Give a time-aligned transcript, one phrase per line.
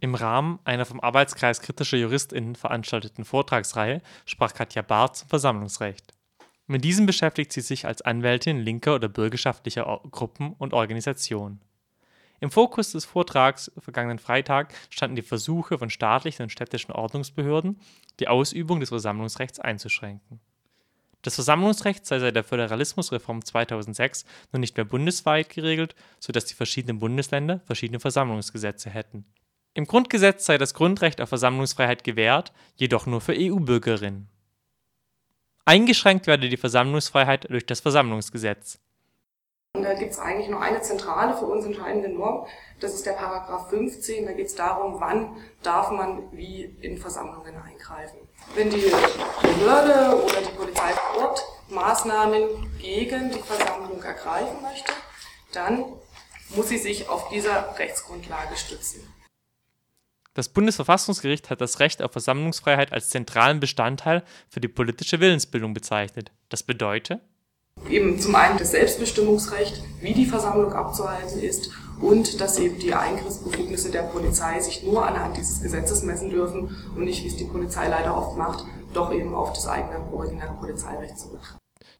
[0.00, 6.12] Im Rahmen einer vom Arbeitskreis kritischer JuristInnen veranstalteten Vortragsreihe sprach Katja Barth zum Versammlungsrecht.
[6.66, 11.60] Mit diesem beschäftigt sie sich als Anwältin linker oder bürgerschaftlicher Gruppen und Organisationen.
[12.40, 17.80] Im Fokus des Vortrags vergangenen Freitag standen die Versuche von staatlichen und städtischen Ordnungsbehörden,
[18.20, 20.40] die Ausübung des Versammlungsrechts einzuschränken.
[21.22, 26.98] Das Versammlungsrecht sei seit der Föderalismusreform 2006 noch nicht mehr bundesweit geregelt, sodass die verschiedenen
[26.98, 29.24] Bundesländer verschiedene Versammlungsgesetze hätten.
[29.76, 34.26] Im Grundgesetz sei das Grundrecht auf Versammlungsfreiheit gewährt, jedoch nur für EU-Bürgerinnen.
[35.66, 38.78] Eingeschränkt werde die Versammlungsfreiheit durch das Versammlungsgesetz.
[39.74, 42.46] Und da gibt es eigentlich nur eine zentrale für uns entscheidende Norm,
[42.80, 47.54] das ist der Paragraph 15, da geht es darum, wann darf man wie in Versammlungen
[47.60, 48.16] eingreifen.
[48.54, 48.90] Wenn die
[49.42, 54.94] Behörde oder die Polizei vor Ort Maßnahmen gegen die Versammlung ergreifen möchte,
[55.52, 55.84] dann
[56.54, 59.06] muss sie sich auf dieser Rechtsgrundlage stützen.
[60.36, 66.30] Das Bundesverfassungsgericht hat das Recht auf Versammlungsfreiheit als zentralen Bestandteil für die politische Willensbildung bezeichnet.
[66.50, 67.22] Das bedeutet,
[67.88, 71.70] eben zum einen das Selbstbestimmungsrecht, wie die Versammlung abzuhalten ist
[72.02, 77.04] und dass eben die Eingriffsbefugnisse der Polizei sich nur anhand dieses Gesetzes messen dürfen und
[77.04, 81.18] nicht, wie es die Polizei leider oft macht, doch eben auf das eigene originäre Polizeirecht
[81.18, 81.56] zurück.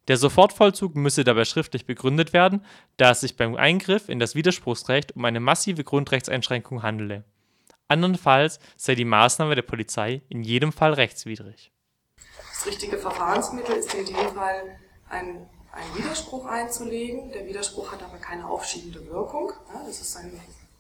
[0.09, 2.67] Der Sofortvollzug müsse dabei schriftlich begründet werden,
[2.99, 7.25] da es sich beim Eingriff in das Widerspruchsrecht um eine massive Grundrechtseinschränkung handele.
[7.89, 11.73] Andernfalls sei die Maßnahme der Polizei in jedem Fall rechtswidrig.
[12.51, 17.31] Das richtige Verfahrensmittel ist in dem Fall ein einen Widerspruch einzulegen.
[17.33, 19.53] Der Widerspruch hat aber keine aufschiebende Wirkung.
[19.87, 20.33] das ist ein,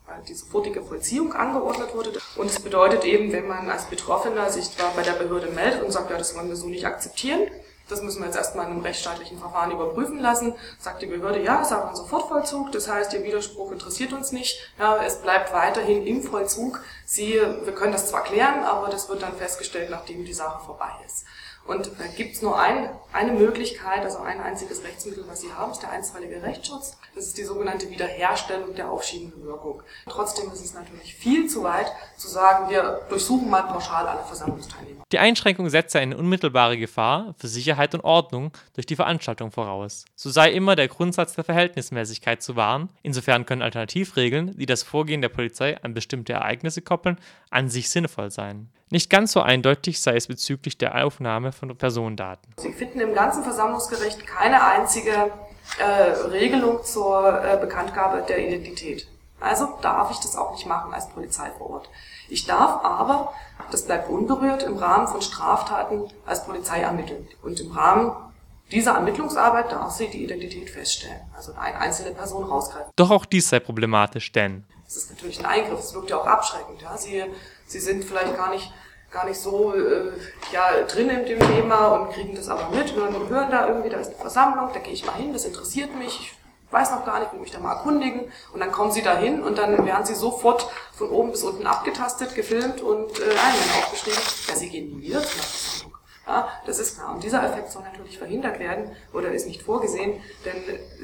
[0.06, 2.12] weil die sofortige Vollziehung angeordnet wurde.
[2.36, 5.92] Und es bedeutet eben, wenn man als Betroffener sich zwar bei der Behörde meldet und
[5.92, 7.42] sagt, ja, das wollen wir so nicht akzeptieren,
[7.88, 10.54] das müssen wir jetzt erstmal in einem rechtsstaatlichen Verfahren überprüfen lassen.
[10.78, 14.32] Sagt die Behörde, ja, es ist aber ein Sofortvollzug, das heißt, Ihr Widerspruch interessiert uns
[14.32, 14.72] nicht.
[14.78, 16.82] Ja, es bleibt weiterhin im Vollzug.
[17.04, 20.90] Sie, wir können das zwar klären, aber das wird dann festgestellt, nachdem die Sache vorbei
[21.06, 21.24] ist.
[21.66, 25.72] Und da gibt es nur ein, eine Möglichkeit, also ein einziges Rechtsmittel, was Sie haben,
[25.72, 26.96] ist der einstweilige Rechtsschutz.
[27.14, 29.82] Das ist die sogenannte Wiederherstellung der aufschiebenden Wirkung.
[30.08, 35.02] Trotzdem ist es natürlich viel zu weit zu sagen, wir durchsuchen mal pauschal alle Versammlungsteilnehmer.
[35.12, 40.04] Die Einschränkung setze eine unmittelbare Gefahr für Sicherheit und Ordnung durch die Veranstaltung voraus.
[40.14, 42.90] So sei immer der Grundsatz der Verhältnismäßigkeit zu wahren.
[43.02, 47.18] Insofern können Alternativregeln, die das Vorgehen der Polizei an bestimmte Ereignisse koppeln,
[47.50, 48.70] an sich sinnvoll sein.
[48.90, 52.54] Nicht ganz so eindeutig sei es bezüglich der Aufnahme von Personendaten.
[52.56, 55.32] Sie finden im ganzen Versammlungsgericht keine einzige
[55.78, 55.84] äh,
[56.30, 59.08] Regelung zur äh, Bekanntgabe der Identität.
[59.40, 61.90] Also darf ich das auch nicht machen als Polizei vor Ort.
[62.28, 63.32] Ich darf aber,
[63.70, 67.28] das bleibt unberührt, im Rahmen von Straftaten als Polizei ermitteln.
[67.42, 68.12] Und im Rahmen
[68.70, 72.92] dieser Ermittlungsarbeit darf sie die Identität feststellen, also eine einzelne Person rausgreifen.
[72.96, 76.26] Doch auch dies sei problematisch, denn das ist natürlich ein Eingriff, es wirkt ja auch
[76.26, 76.80] abschreckend.
[76.80, 76.96] Ja?
[76.96, 77.24] Sie,
[77.66, 78.72] sie sind vielleicht gar nicht,
[79.10, 80.12] gar nicht so äh,
[80.52, 83.98] ja, drin in dem Thema und kriegen das aber mit, hören, hören da irgendwie, da
[83.98, 87.18] ist eine Versammlung, da gehe ich mal hin, das interessiert mich, ich weiß noch gar
[87.18, 88.30] nicht, will mich da mal erkundigen.
[88.52, 91.66] Und dann kommen sie da hin und dann werden sie sofort von oben bis unten
[91.66, 94.20] abgetastet, gefilmt und äh, Einwände aufgeschrieben.
[94.48, 95.98] Ja, sie gehen nie wieder zu einer Versammlung.
[96.26, 97.14] Ja, das ist klar.
[97.14, 100.56] Und dieser Effekt soll natürlich verhindert werden oder ist nicht vorgesehen, denn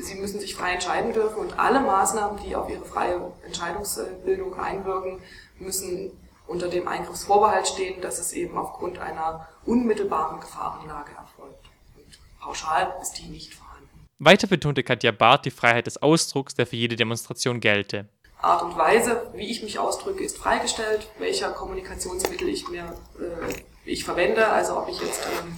[0.03, 5.21] sie müssen sich frei entscheiden dürfen und alle Maßnahmen, die auf ihre freie Entscheidungsbildung einwirken,
[5.61, 6.11] müssen
[6.49, 11.67] unter dem Eingriffsvorbehalt stehen, dass es eben aufgrund einer unmittelbaren Gefahrenlage erfolgt.
[11.97, 14.09] Und pauschal ist die nicht vorhanden.
[14.19, 18.09] Weiter betonte Katja Barth die Freiheit des Ausdrucks, der für jede Demonstration gelte.
[18.41, 21.09] Art und Weise, wie ich mich ausdrücke, ist freigestellt.
[21.21, 23.53] Welcher Kommunikationsmittel ich mir äh,
[23.85, 25.57] ich verwende, also ob ich jetzt ähm,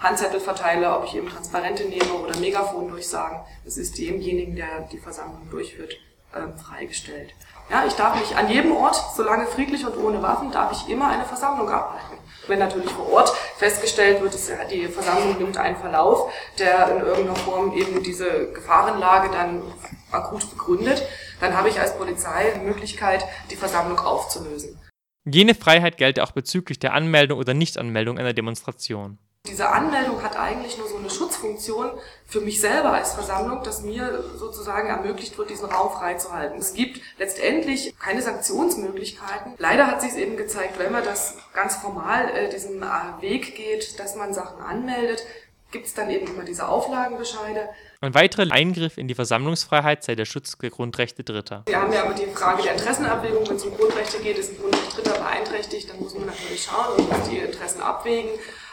[0.00, 4.98] Handzettel verteile, ob ich eben Transparente nehme oder Megafon durchsagen, das ist demjenigen, der die
[4.98, 5.94] Versammlung durchführt,
[6.34, 7.34] ähm, freigestellt.
[7.70, 11.08] Ja, ich darf mich an jedem Ort, solange friedlich und ohne Waffen, darf ich immer
[11.08, 12.18] eine Versammlung abhalten.
[12.48, 17.36] Wenn natürlich vor Ort festgestellt wird, dass die Versammlung nimmt einen Verlauf, der in irgendeiner
[17.36, 19.62] Form eben diese Gefahrenlage dann
[20.10, 21.06] akut begründet,
[21.40, 24.79] dann habe ich als Polizei die Möglichkeit, die Versammlung aufzulösen.
[25.26, 29.18] Jene Freiheit gelte auch bezüglich der Anmeldung oder Nichtanmeldung einer Demonstration.
[29.46, 31.90] Diese Anmeldung hat eigentlich nur so eine Schutzfunktion
[32.26, 36.58] für mich selber als Versammlung, dass mir sozusagen ermöglicht wird, diesen Raum freizuhalten.
[36.58, 39.54] Es gibt letztendlich keine Sanktionsmöglichkeiten.
[39.56, 42.86] Leider hat sich es eben gezeigt, wenn man das ganz formal äh, diesen äh,
[43.22, 45.24] Weg geht, dass man Sachen anmeldet,
[45.70, 47.68] gibt es dann eben immer diese Auflagenbescheide.
[48.00, 51.62] Ein weiterer Eingriff in die Versammlungsfreiheit sei der Schutz der Grundrechte Dritter.
[51.66, 53.48] Wir haben ja aber die Frage der Interessenabwägung.
[53.48, 56.96] Wenn es um Grundrechte geht, ist ein Grundrecht Dritter beeinträchtigt, dann muss man natürlich schauen
[56.96, 58.30] und muss die Interessen abwägen.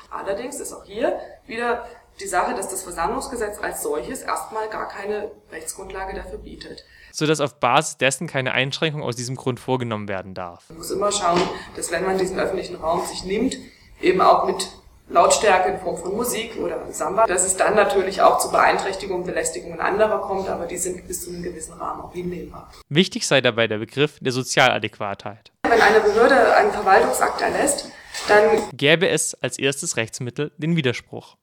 [0.10, 1.86] Allerdings ist auch hier wieder
[2.20, 6.84] die Sache, dass das Versammlungsgesetz als solches erstmal gar keine Rechtsgrundlage dafür bietet.
[7.12, 10.70] Sodass auf Basis dessen keine Einschränkung aus diesem Grund vorgenommen werden darf.
[10.70, 11.42] Man muss immer schauen,
[11.76, 13.58] dass wenn man diesen öffentlichen Raum sich nimmt,
[14.02, 14.68] eben auch mit
[15.10, 19.80] Lautstärke in Form von Musik oder Samba, dass es dann natürlich auch zu Beeinträchtigungen, Belästigungen
[19.80, 22.72] anderer kommt, aber die sind bis zu einem gewissen Rahmen auch hinnehmbar.
[22.90, 25.52] Wichtig sei dabei der Begriff der Sozialadäquatheit.
[25.64, 27.90] Wenn eine Behörde einen Verwaltungsakt erlässt,
[28.28, 28.44] dann
[28.74, 31.38] gäbe es als erstes Rechtsmittel den Widerspruch.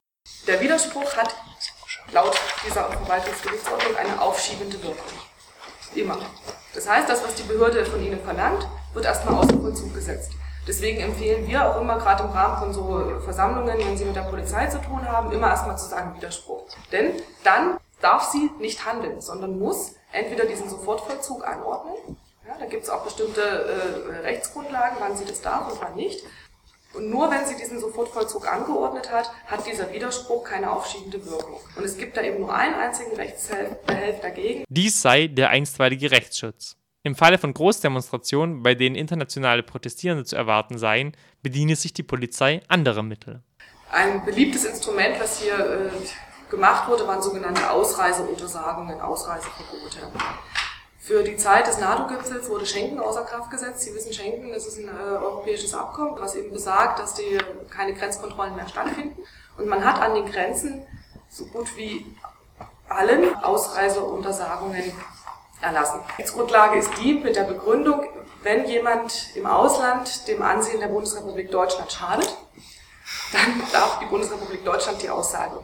[0.47, 1.35] Der Widerspruch hat
[2.13, 5.19] laut dieser Verwaltungsgerichtsordnung eine aufschiebende Wirkung.
[5.95, 6.19] Immer.
[6.75, 10.33] Das heißt, das, was die Behörde von Ihnen verlangt, wird erstmal außer Vollzug gesetzt.
[10.67, 14.23] Deswegen empfehlen wir auch immer, gerade im Rahmen von so Versammlungen, wenn Sie mit der
[14.23, 16.65] Polizei zu tun haben, immer erstmal zu sagen Widerspruch.
[16.91, 17.13] Denn
[17.43, 22.17] dann darf sie nicht handeln, sondern muss entweder diesen Sofortvollzug anordnen.
[22.47, 26.23] Ja, da gibt es auch bestimmte äh, Rechtsgrundlagen, wann sie das darf und wann nicht.
[26.93, 31.61] Und nur wenn sie diesen Sofortvollzug angeordnet hat, hat dieser Widerspruch keine aufschiebende Wirkung.
[31.77, 34.65] Und es gibt da eben nur einen einzigen Rechtsbehelf dagegen.
[34.69, 36.77] Dies sei der einstweilige Rechtsschutz.
[37.07, 42.63] Im Falle von Großdemonstrationen, bei denen internationale Protestierende zu erwarten seien, bediene sich die Polizei
[42.67, 43.43] anderer Mittel.
[43.93, 49.99] Ein beliebtes Instrument, was hier äh, gemacht wurde, waren sogenannte Ausreiseuntersagungen, Ausreiseverbote.
[50.99, 53.83] Für die Zeit des NATO-Gipfels wurde Schengen außer Kraft gesetzt.
[53.83, 57.93] Sie wissen, Schengen, das ist ein äh, europäisches Abkommen, was eben besagt, dass die keine
[57.93, 59.21] Grenzkontrollen mehr stattfinden.
[59.59, 60.87] Und man hat an den Grenzen
[61.29, 62.07] so gut wie
[62.89, 64.91] allen Ausreiseuntersagungen
[65.61, 66.01] erlassen.
[66.19, 68.03] Rechtsgrundlage ist die mit der Begründung,
[68.43, 72.37] wenn jemand im Ausland dem Ansehen der Bundesrepublik Deutschland schadet,
[73.33, 75.59] dann darf die Bundesrepublik Deutschland die Aussage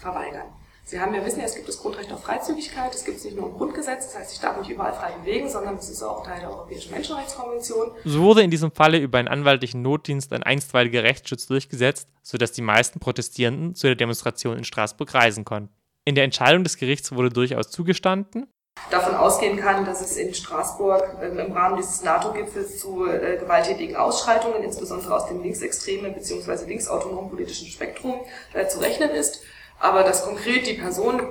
[0.00, 0.46] verweigern.
[0.84, 3.48] Sie haben ja wissen, es gibt das Grundrecht auf Freizügigkeit, es gibt es nicht nur
[3.48, 6.40] im Grundgesetz, das heißt, ich darf mich überall frei bewegen, sondern es ist auch Teil
[6.40, 7.92] der Europäischen Menschenrechtskonvention.
[8.04, 12.62] So wurde in diesem Falle über einen anwaltlichen Notdienst ein einstweiliger Rechtsschutz durchgesetzt, sodass die
[12.62, 15.72] meisten Protestierenden zu der Demonstration in Straßburg reisen konnten.
[16.04, 18.48] In der Entscheidung des Gerichts wurde durchaus zugestanden,
[18.90, 23.96] davon ausgehen kann, dass es in Straßburg äh, im Rahmen dieses NATO-Gipfels zu äh, gewalttätigen
[23.96, 26.66] Ausschreitungen, insbesondere aus dem linksextremen bzw.
[26.66, 28.20] linksautonomen politischen Spektrum,
[28.52, 29.42] äh, zu rechnen ist.
[29.78, 31.22] Aber dass konkret die Person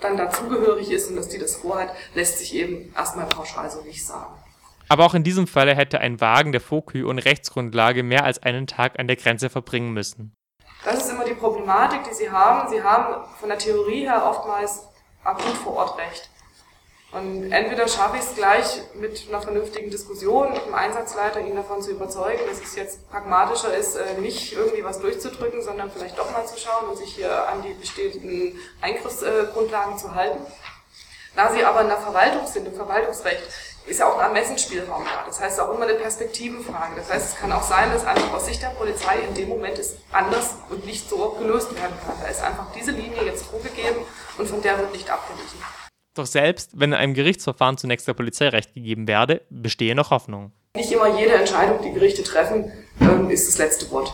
[0.00, 4.04] dann dazugehörig ist und dass die das vorhat, lässt sich eben erstmal pauschal so nicht
[4.04, 4.34] sagen.
[4.88, 8.66] Aber auch in diesem Falle hätte ein Wagen der FOKÜ ohne Rechtsgrundlage mehr als einen
[8.66, 10.34] Tag an der Grenze verbringen müssen.
[10.84, 12.68] Das ist immer die Problematik, die Sie haben.
[12.70, 14.88] Sie haben von der Theorie her oftmals
[15.22, 16.30] akut vor Ort Recht.
[17.12, 21.82] Und entweder schaffe ich es gleich mit einer vernünftigen Diskussion mit dem Einsatzleiter, ihn davon
[21.82, 26.30] zu überzeugen, dass es jetzt pragmatischer ist, äh, nicht irgendwie was durchzudrücken, sondern vielleicht doch
[26.30, 30.38] mal zu schauen und sich hier an die bestehenden Eingriffsgrundlagen zu halten.
[31.34, 33.42] Da sie aber in der Verwaltung sind, im Verwaltungsrecht,
[33.86, 35.24] ist ja auch ein Ermessensspielraum da.
[35.26, 36.94] Das heißt auch immer eine Perspektivenfrage.
[36.96, 39.78] Das heißt, es kann auch sein, dass einfach aus Sicht der Polizei in dem Moment
[39.78, 42.14] es anders und nicht so gelöst werden kann.
[42.22, 44.04] Da ist einfach diese Linie jetzt vorgegeben
[44.38, 45.60] und von der wird nicht abgewichen.
[46.20, 50.52] Doch selbst wenn in einem Gerichtsverfahren zunächst der Polizei Recht gegeben werde, bestehe noch Hoffnung.
[50.76, 52.70] Nicht immer jede Entscheidung, die Gerichte treffen,
[53.00, 54.06] ähm, ist das letzte Wort.